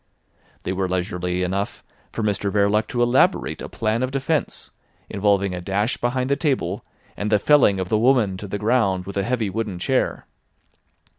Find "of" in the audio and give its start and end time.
4.01-4.09, 7.79-7.89